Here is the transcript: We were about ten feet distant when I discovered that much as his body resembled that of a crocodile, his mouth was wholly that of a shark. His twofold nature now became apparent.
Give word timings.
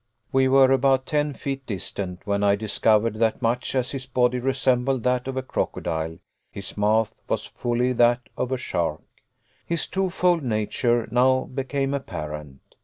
We 0.31 0.47
were 0.47 0.71
about 0.71 1.05
ten 1.05 1.33
feet 1.33 1.67
distant 1.67 2.25
when 2.25 2.41
I 2.41 2.55
discovered 2.55 3.17
that 3.19 3.39
much 3.39 3.75
as 3.75 3.91
his 3.91 4.07
body 4.07 4.39
resembled 4.39 5.03
that 5.03 5.27
of 5.27 5.37
a 5.37 5.43
crocodile, 5.43 6.17
his 6.51 6.75
mouth 6.75 7.13
was 7.29 7.53
wholly 7.61 7.93
that 7.93 8.21
of 8.35 8.51
a 8.51 8.57
shark. 8.57 9.03
His 9.63 9.85
twofold 9.85 10.41
nature 10.41 11.07
now 11.11 11.43
became 11.53 11.93
apparent. 11.93 12.63